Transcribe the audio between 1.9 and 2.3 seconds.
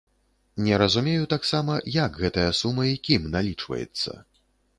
як